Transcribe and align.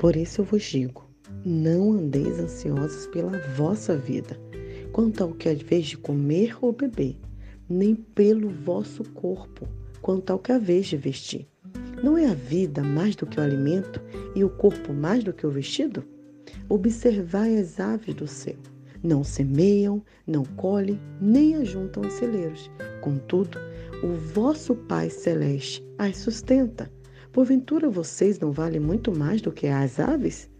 Por 0.00 0.16
isso 0.16 0.40
eu 0.40 0.46
vos 0.46 0.62
digo: 0.62 1.04
não 1.44 1.92
andeis 1.92 2.40
ansiosos 2.40 3.06
pela 3.08 3.38
vossa 3.54 3.94
vida, 3.94 4.40
quanto 4.92 5.22
ao 5.22 5.34
que 5.34 5.46
haveis 5.46 5.88
de 5.88 5.98
comer 5.98 6.56
ou 6.62 6.72
beber, 6.72 7.18
nem 7.68 7.94
pelo 7.94 8.48
vosso 8.48 9.04
corpo, 9.12 9.68
quanto 10.00 10.30
ao 10.30 10.38
que 10.38 10.52
haveis 10.52 10.86
de 10.86 10.96
vestir. 10.96 11.46
Não 12.02 12.16
é 12.16 12.24
a 12.24 12.34
vida 12.34 12.82
mais 12.82 13.14
do 13.14 13.26
que 13.26 13.38
o 13.38 13.42
alimento 13.42 14.00
e 14.34 14.42
o 14.42 14.48
corpo 14.48 14.94
mais 14.94 15.22
do 15.22 15.34
que 15.34 15.46
o 15.46 15.50
vestido? 15.50 16.02
Observai 16.66 17.58
as 17.58 17.78
aves 17.78 18.14
do 18.14 18.26
céu. 18.26 18.56
Não 19.02 19.22
semeiam, 19.22 20.02
não 20.26 20.46
colhem, 20.46 20.98
nem 21.20 21.56
ajuntam 21.56 22.06
em 22.06 22.10
celeiros. 22.10 22.70
Contudo, 23.02 23.58
o 24.02 24.14
vosso 24.32 24.74
Pai 24.74 25.10
Celeste 25.10 25.84
as 25.98 26.16
sustenta. 26.16 26.90
Porventura 27.32 27.88
vocês 27.88 28.40
não 28.40 28.50
valem 28.50 28.80
muito 28.80 29.16
mais 29.16 29.40
do 29.40 29.52
que 29.52 29.68
as 29.68 30.00
aves? 30.00 30.50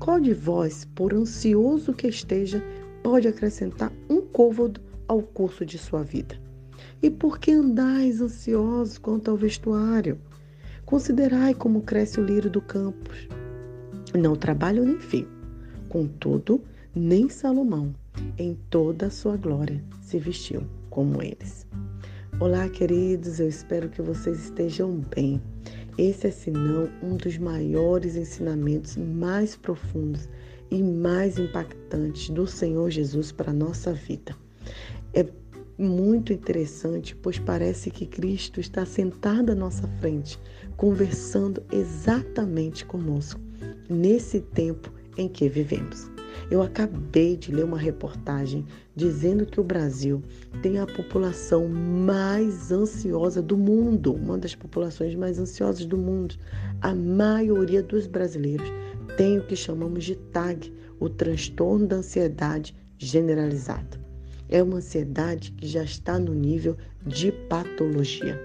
Qual 0.00 0.18
de 0.18 0.34
vós, 0.34 0.84
por 0.94 1.14
ansioso 1.14 1.92
que 1.92 2.08
esteja, 2.08 2.62
pode 3.04 3.28
acrescentar 3.28 3.92
um 4.10 4.20
côvado 4.20 4.80
ao 5.06 5.22
curso 5.22 5.64
de 5.64 5.78
sua 5.78 6.02
vida? 6.02 6.36
E 7.00 7.08
por 7.08 7.38
que 7.38 7.52
andais 7.52 8.20
ansiosos 8.20 8.98
quanto 8.98 9.30
ao 9.30 9.36
vestuário? 9.36 10.18
Considerai 10.84 11.54
como 11.54 11.82
cresce 11.82 12.18
o 12.18 12.24
lírio 12.24 12.50
do 12.50 12.60
campo. 12.60 13.10
Não 14.12 14.34
trabalho 14.34 14.84
nem 14.84 14.98
fio. 14.98 15.28
Contudo, 15.88 16.60
nem 16.94 17.28
Salomão, 17.28 17.94
em 18.36 18.58
toda 18.68 19.06
a 19.06 19.10
sua 19.10 19.36
glória, 19.36 19.82
se 20.02 20.18
vestiu 20.18 20.62
como 20.90 21.22
eles. 21.22 21.64
Olá, 22.40 22.68
queridos, 22.68 23.38
eu 23.38 23.48
espero 23.48 23.88
que 23.88 24.02
vocês 24.02 24.44
estejam 24.44 25.00
bem. 25.14 25.40
Esse 25.98 26.28
é, 26.28 26.30
se 26.30 26.48
não, 26.48 26.88
um 27.02 27.16
dos 27.16 27.36
maiores 27.36 28.14
ensinamentos 28.14 28.96
mais 28.96 29.56
profundos 29.56 30.28
e 30.70 30.80
mais 30.80 31.38
impactantes 31.38 32.30
do 32.30 32.46
Senhor 32.46 32.88
Jesus 32.88 33.32
para 33.32 33.50
a 33.50 33.54
nossa 33.54 33.92
vida. 33.92 34.36
É 35.12 35.26
muito 35.76 36.32
interessante, 36.32 37.16
pois 37.16 37.40
parece 37.40 37.90
que 37.90 38.06
Cristo 38.06 38.60
está 38.60 38.86
sentado 38.86 39.50
à 39.50 39.54
nossa 39.56 39.88
frente, 40.00 40.38
conversando 40.76 41.64
exatamente 41.72 42.84
conosco, 42.84 43.40
nesse 43.90 44.40
tempo 44.40 44.92
em 45.16 45.28
que 45.28 45.48
vivemos. 45.48 46.17
Eu 46.50 46.62
acabei 46.62 47.36
de 47.36 47.52
ler 47.52 47.64
uma 47.64 47.78
reportagem 47.78 48.64
dizendo 48.96 49.46
que 49.46 49.60
o 49.60 49.64
Brasil 49.64 50.22
tem 50.62 50.78
a 50.78 50.86
população 50.86 51.68
mais 51.68 52.72
ansiosa 52.72 53.42
do 53.42 53.56
mundo, 53.56 54.14
uma 54.14 54.38
das 54.38 54.54
populações 54.54 55.14
mais 55.14 55.38
ansiosas 55.38 55.84
do 55.84 55.96
mundo. 55.96 56.36
A 56.80 56.94
maioria 56.94 57.82
dos 57.82 58.06
brasileiros 58.06 58.68
tem 59.16 59.38
o 59.38 59.44
que 59.44 59.56
chamamos 59.56 60.04
de 60.04 60.14
TAG, 60.14 60.72
o 61.00 61.08
transtorno 61.08 61.86
da 61.86 61.96
ansiedade 61.96 62.74
generalizada. 62.98 64.00
É 64.48 64.62
uma 64.62 64.78
ansiedade 64.78 65.52
que 65.52 65.66
já 65.66 65.84
está 65.84 66.18
no 66.18 66.32
nível 66.32 66.76
de 67.06 67.30
patologia. 67.30 68.40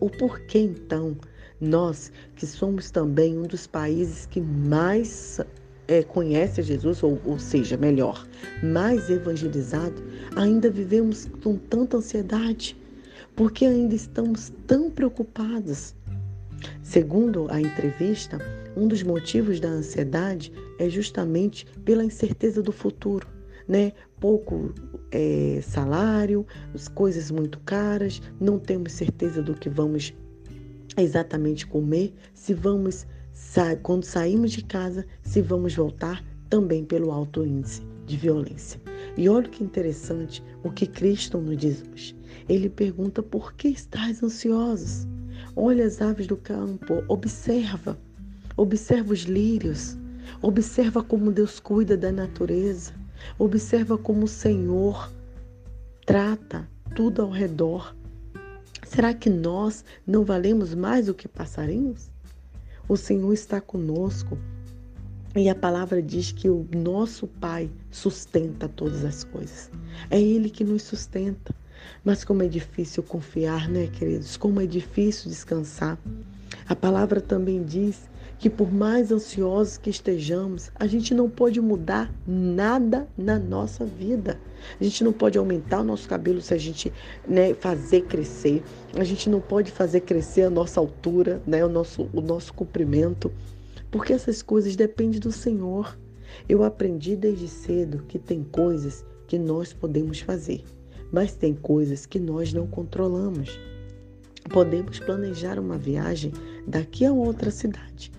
O 0.00 0.08
porquê 0.08 0.58
então 0.58 1.16
nós, 1.60 2.10
que 2.36 2.46
somos 2.46 2.90
também 2.90 3.38
um 3.38 3.42
dos 3.42 3.66
países 3.66 4.24
que 4.24 4.40
mais 4.40 5.38
é, 5.90 6.04
conhece 6.04 6.62
Jesus, 6.62 7.02
ou, 7.02 7.20
ou 7.24 7.36
seja, 7.36 7.76
melhor, 7.76 8.24
mais 8.62 9.10
evangelizado, 9.10 10.00
ainda 10.36 10.70
vivemos 10.70 11.28
com 11.42 11.56
tanta 11.56 11.96
ansiedade? 11.96 12.76
Porque 13.34 13.64
ainda 13.64 13.96
estamos 13.96 14.52
tão 14.68 14.88
preocupados? 14.88 15.96
Segundo 16.80 17.48
a 17.50 17.60
entrevista, 17.60 18.38
um 18.76 18.86
dos 18.86 19.02
motivos 19.02 19.58
da 19.58 19.68
ansiedade 19.68 20.52
é 20.78 20.88
justamente 20.88 21.66
pela 21.84 22.04
incerteza 22.04 22.62
do 22.62 22.70
futuro, 22.70 23.26
né? 23.66 23.92
Pouco 24.20 24.72
é, 25.10 25.58
salário, 25.60 26.46
as 26.72 26.86
coisas 26.86 27.32
muito 27.32 27.58
caras, 27.60 28.22
não 28.38 28.60
temos 28.60 28.92
certeza 28.92 29.42
do 29.42 29.54
que 29.54 29.68
vamos 29.68 30.14
exatamente 30.96 31.66
comer, 31.66 32.12
se 32.32 32.54
vamos 32.54 33.06
quando 33.82 34.04
saímos 34.04 34.52
de 34.52 34.62
casa, 34.62 35.04
se 35.22 35.42
vamos 35.42 35.74
voltar, 35.74 36.24
também 36.48 36.84
pelo 36.84 37.10
alto 37.10 37.44
índice 37.44 37.82
de 38.06 38.16
violência. 38.16 38.80
E 39.16 39.28
olha 39.28 39.48
que 39.48 39.62
interessante 39.62 40.42
o 40.62 40.70
que 40.70 40.86
Cristo 40.86 41.38
nos 41.38 41.56
diz 41.56 41.82
hoje. 41.92 42.16
Ele 42.48 42.68
pergunta 42.68 43.22
por 43.22 43.54
que 43.54 43.68
estás 43.68 44.22
ansiosos? 44.22 45.06
Olha 45.54 45.84
as 45.84 46.00
aves 46.00 46.26
do 46.26 46.36
campo, 46.36 47.02
observa, 47.08 47.98
observa 48.56 49.12
os 49.12 49.20
lírios, 49.20 49.96
observa 50.42 51.02
como 51.02 51.32
Deus 51.32 51.60
cuida 51.60 51.96
da 51.96 52.12
natureza, 52.12 52.92
observa 53.38 53.96
como 53.98 54.24
o 54.24 54.28
Senhor 54.28 55.12
trata 56.06 56.68
tudo 56.94 57.22
ao 57.22 57.30
redor. 57.30 57.94
Será 58.84 59.14
que 59.14 59.30
nós 59.30 59.84
não 60.06 60.24
valemos 60.24 60.74
mais 60.74 61.06
do 61.06 61.14
que 61.14 61.28
passarinhos? 61.28 62.09
O 62.90 62.96
Senhor 62.96 63.32
está 63.32 63.60
conosco 63.60 64.36
e 65.36 65.48
a 65.48 65.54
palavra 65.54 66.02
diz 66.02 66.32
que 66.32 66.50
o 66.50 66.66
nosso 66.74 67.24
Pai 67.24 67.70
sustenta 67.88 68.68
todas 68.68 69.04
as 69.04 69.22
coisas. 69.22 69.70
É 70.10 70.20
Ele 70.20 70.50
que 70.50 70.64
nos 70.64 70.82
sustenta. 70.82 71.54
Mas 72.04 72.24
como 72.24 72.42
é 72.42 72.48
difícil 72.48 73.04
confiar, 73.04 73.68
né, 73.68 73.86
queridos? 73.86 74.36
Como 74.36 74.60
é 74.60 74.66
difícil 74.66 75.30
descansar. 75.30 75.96
A 76.68 76.74
palavra 76.74 77.20
também 77.20 77.62
diz 77.62 78.09
que 78.40 78.48
por 78.48 78.72
mais 78.72 79.12
ansiosos 79.12 79.76
que 79.76 79.90
estejamos, 79.90 80.70
a 80.74 80.86
gente 80.86 81.12
não 81.12 81.28
pode 81.28 81.60
mudar 81.60 82.10
nada 82.26 83.06
na 83.16 83.38
nossa 83.38 83.84
vida. 83.84 84.40
A 84.80 84.82
gente 84.82 85.04
não 85.04 85.12
pode 85.12 85.36
aumentar 85.36 85.80
o 85.82 85.84
nosso 85.84 86.08
cabelo 86.08 86.40
se 86.40 86.54
a 86.54 86.56
gente 86.56 86.90
né, 87.28 87.52
fazer 87.52 88.06
crescer. 88.06 88.62
A 88.96 89.04
gente 89.04 89.28
não 89.28 89.42
pode 89.42 89.70
fazer 89.70 90.00
crescer 90.00 90.44
a 90.44 90.50
nossa 90.50 90.80
altura, 90.80 91.42
né, 91.46 91.62
o, 91.62 91.68
nosso, 91.68 92.08
o 92.14 92.22
nosso 92.22 92.54
comprimento, 92.54 93.30
porque 93.90 94.14
essas 94.14 94.40
coisas 94.40 94.74
dependem 94.74 95.20
do 95.20 95.30
Senhor. 95.30 95.98
Eu 96.48 96.64
aprendi 96.64 97.16
desde 97.16 97.46
cedo 97.46 98.04
que 98.08 98.18
tem 98.18 98.42
coisas 98.42 99.04
que 99.26 99.38
nós 99.38 99.74
podemos 99.74 100.20
fazer, 100.20 100.64
mas 101.12 101.34
tem 101.34 101.52
coisas 101.54 102.06
que 102.06 102.18
nós 102.18 102.54
não 102.54 102.66
controlamos. 102.66 103.60
Podemos 104.48 104.98
planejar 104.98 105.58
uma 105.58 105.76
viagem 105.76 106.32
daqui 106.66 107.04
a 107.04 107.12
outra 107.12 107.50
cidade, 107.50 108.10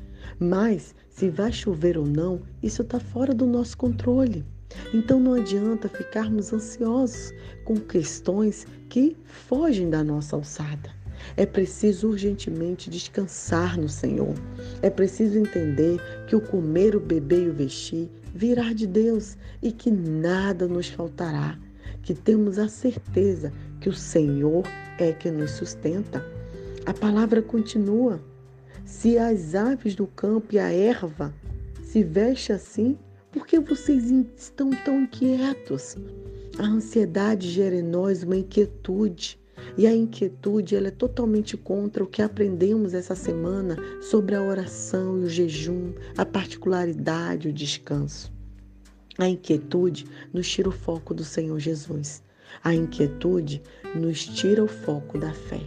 mas 0.41 0.95
se 1.07 1.29
vai 1.29 1.51
chover 1.51 1.99
ou 1.99 2.05
não, 2.05 2.41
isso 2.63 2.81
está 2.81 2.99
fora 2.99 3.31
do 3.31 3.45
nosso 3.45 3.77
controle. 3.77 4.43
Então 4.91 5.19
não 5.19 5.35
adianta 5.35 5.87
ficarmos 5.87 6.51
ansiosos 6.51 7.31
com 7.63 7.75
questões 7.75 8.65
que 8.89 9.15
fogem 9.27 9.87
da 9.87 10.03
nossa 10.03 10.35
alçada. 10.35 10.89
É 11.37 11.45
preciso 11.45 12.09
urgentemente 12.09 12.89
descansar 12.89 13.77
no 13.79 13.87
Senhor. 13.87 14.33
É 14.81 14.89
preciso 14.89 15.37
entender 15.37 15.99
que 16.27 16.35
o 16.35 16.41
comer, 16.41 16.95
o 16.95 16.99
beber 16.99 17.43
e 17.43 17.49
o 17.49 17.53
vestir 17.53 18.09
virá 18.33 18.73
de 18.73 18.87
Deus 18.87 19.37
e 19.61 19.71
que 19.71 19.91
nada 19.91 20.67
nos 20.67 20.87
faltará. 20.87 21.59
Que 22.01 22.15
temos 22.15 22.57
a 22.57 22.67
certeza 22.67 23.53
que 23.79 23.89
o 23.89 23.93
Senhor 23.93 24.63
é 24.97 25.11
que 25.11 25.29
nos 25.29 25.51
sustenta. 25.51 26.25
A 26.83 26.93
palavra 26.93 27.43
continua. 27.43 28.30
Se 28.85 29.17
as 29.17 29.55
aves 29.55 29.95
do 29.95 30.07
campo 30.07 30.53
e 30.53 30.59
a 30.59 30.71
erva 30.71 31.33
se 31.83 32.03
vestem 32.03 32.55
assim, 32.55 32.97
por 33.31 33.47
que 33.47 33.59
vocês 33.59 34.11
estão 34.37 34.69
tão 34.83 35.03
inquietos? 35.03 35.95
A 36.59 36.65
ansiedade 36.65 37.49
gera 37.49 37.75
em 37.75 37.81
nós 37.81 38.23
uma 38.23 38.35
inquietude. 38.35 39.39
E 39.77 39.87
a 39.87 39.95
inquietude 39.95 40.75
ela 40.75 40.87
é 40.87 40.91
totalmente 40.91 41.55
contra 41.55 42.03
o 42.03 42.07
que 42.07 42.21
aprendemos 42.21 42.93
essa 42.93 43.15
semana 43.15 43.77
sobre 44.01 44.35
a 44.35 44.41
oração 44.41 45.19
e 45.19 45.23
o 45.23 45.29
jejum, 45.29 45.93
a 46.17 46.25
particularidade, 46.25 47.47
o 47.47 47.53
descanso. 47.53 48.31
A 49.17 49.29
inquietude 49.29 50.05
nos 50.33 50.49
tira 50.49 50.69
o 50.69 50.73
foco 50.73 51.13
do 51.13 51.23
Senhor 51.23 51.59
Jesus. 51.59 52.23
A 52.63 52.73
inquietude 52.73 53.61
nos 53.95 54.25
tira 54.25 54.63
o 54.63 54.67
foco 54.67 55.17
da 55.17 55.31
fé 55.31 55.61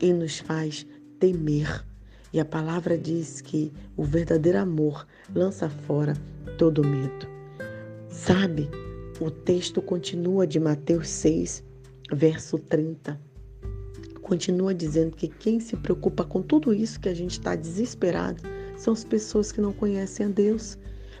e 0.00 0.12
nos 0.12 0.38
faz 0.38 0.86
temer 1.18 1.84
e 2.32 2.38
a 2.38 2.44
palavra 2.44 2.96
diz 2.96 3.40
que 3.40 3.72
o 3.96 4.04
verdadeiro 4.04 4.58
amor 4.58 5.06
lança 5.34 5.68
fora 5.68 6.14
todo 6.58 6.86
medo. 6.86 7.26
Sabe, 8.08 8.68
o 9.20 9.30
texto 9.30 9.82
continua 9.82 10.46
de 10.46 10.60
Mateus 10.60 11.08
6, 11.08 11.64
verso 12.12 12.58
30. 12.58 13.20
Continua 14.22 14.72
dizendo 14.72 15.16
que 15.16 15.26
quem 15.26 15.58
se 15.58 15.76
preocupa 15.76 16.24
com 16.24 16.40
tudo 16.40 16.72
isso 16.72 17.00
que 17.00 17.08
a 17.08 17.14
gente 17.14 17.32
está 17.32 17.56
desesperado 17.56 18.42
são 18.76 18.92
as 18.92 19.04
pessoas 19.04 19.50
que 19.50 19.60
não 19.60 19.72
conhecem 19.72 20.26
a 20.26 20.28
Deus. 20.28 20.78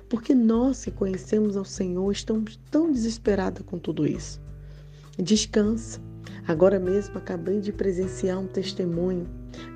Porque 0.08 0.34
nós 0.34 0.84
que 0.84 0.90
conhecemos 0.90 1.56
ao 1.56 1.64
Senhor 1.64 2.10
estamos 2.10 2.58
tão 2.70 2.90
desesperados 2.90 3.64
com 3.66 3.78
tudo 3.78 4.06
isso. 4.06 4.40
Descansa. 5.18 6.00
Agora 6.46 6.78
mesmo 6.80 7.18
acabei 7.18 7.60
de 7.60 7.72
presenciar 7.72 8.38
um 8.38 8.46
testemunho. 8.46 9.28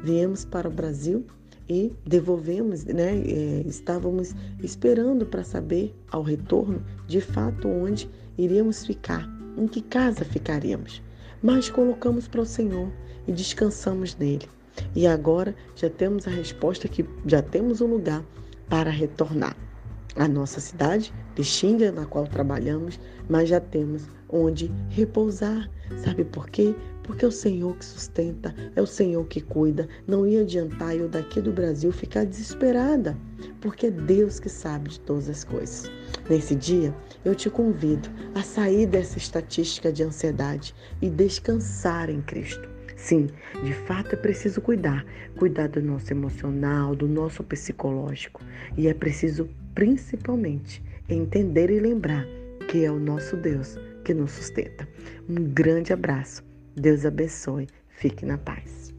Viemos 0.02 0.44
para 0.44 0.68
o 0.68 0.72
Brasil 0.72 1.24
e 1.68 1.92
devolvemos, 2.06 2.84
né? 2.84 3.22
É, 3.26 3.64
estávamos 3.66 4.34
esperando 4.62 5.24
para 5.26 5.44
saber 5.44 5.94
ao 6.10 6.22
retorno 6.22 6.84
de 7.06 7.20
fato 7.20 7.68
onde 7.68 8.08
iríamos 8.36 8.84
ficar, 8.84 9.28
em 9.56 9.66
que 9.66 9.80
casa 9.80 10.24
ficaríamos. 10.24 11.02
Mas 11.42 11.68
colocamos 11.68 12.28
para 12.28 12.42
o 12.42 12.46
Senhor 12.46 12.90
e 13.26 13.32
descansamos 13.32 14.16
nele. 14.16 14.48
E 14.94 15.06
agora 15.06 15.54
já 15.76 15.88
temos 15.88 16.26
a 16.26 16.30
resposta 16.30 16.88
que 16.88 17.04
já 17.26 17.40
temos 17.40 17.80
um 17.80 17.86
lugar 17.86 18.24
para 18.68 18.90
retornar. 18.90 19.56
A 20.16 20.28
nossa 20.28 20.60
cidade, 20.60 21.12
Pixinga, 21.34 21.90
na 21.90 22.06
qual 22.06 22.26
trabalhamos, 22.26 23.00
mas 23.28 23.48
já 23.48 23.60
temos 23.60 24.08
onde 24.28 24.70
repousar. 24.88 25.68
Sabe 26.04 26.24
por 26.24 26.48
quê? 26.48 26.74
Porque 27.02 27.24
é 27.24 27.28
o 27.28 27.32
Senhor 27.32 27.76
que 27.76 27.84
sustenta, 27.84 28.54
é 28.74 28.80
o 28.80 28.86
Senhor 28.86 29.26
que 29.26 29.40
cuida. 29.40 29.88
Não 30.06 30.26
ia 30.26 30.42
adiantar 30.42 30.96
eu 30.96 31.08
daqui 31.08 31.40
do 31.40 31.52
Brasil 31.52 31.92
ficar 31.92 32.24
desesperada, 32.24 33.16
porque 33.60 33.86
é 33.86 33.90
Deus 33.90 34.40
que 34.40 34.48
sabe 34.48 34.90
de 34.90 35.00
todas 35.00 35.28
as 35.28 35.44
coisas. 35.44 35.90
Nesse 36.30 36.54
dia, 36.54 36.94
eu 37.24 37.34
te 37.34 37.50
convido 37.50 38.08
a 38.34 38.42
sair 38.42 38.86
dessa 38.86 39.18
estatística 39.18 39.92
de 39.92 40.02
ansiedade 40.02 40.74
e 41.02 41.10
descansar 41.10 42.08
em 42.08 42.22
Cristo. 42.22 42.68
Sim, 42.96 43.28
de 43.62 43.74
fato 43.74 44.14
é 44.14 44.16
preciso 44.16 44.62
cuidar, 44.62 45.04
cuidar 45.36 45.68
do 45.68 45.82
nosso 45.82 46.10
emocional, 46.12 46.94
do 46.94 47.06
nosso 47.06 47.42
psicológico. 47.44 48.40
E 48.78 48.88
é 48.88 48.94
preciso, 48.94 49.48
principalmente, 49.74 50.82
entender 51.08 51.70
e 51.70 51.80
lembrar 51.80 52.24
que 52.68 52.84
é 52.84 52.90
o 52.90 52.98
nosso 52.98 53.36
Deus 53.36 53.78
que 54.04 54.14
nos 54.14 54.32
sustenta. 54.32 54.88
Um 55.28 55.34
grande 55.34 55.92
abraço. 55.92 56.42
Deus 56.76 57.04
abençoe. 57.04 57.68
Fique 57.88 58.26
na 58.26 58.38
paz. 58.38 58.93